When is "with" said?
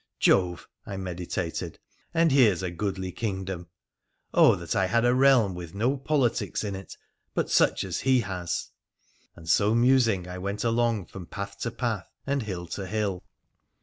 5.53-5.75